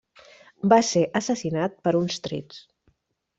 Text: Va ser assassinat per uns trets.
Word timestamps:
Va 0.71 0.79
ser 0.87 1.03
assassinat 1.19 1.77
per 1.89 1.93
uns 2.01 2.19
trets. 2.29 2.65